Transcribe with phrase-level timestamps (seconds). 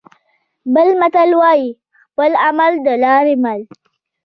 [0.73, 1.69] بل متل وايي:
[2.11, 3.61] خپل عمل د لارې مل.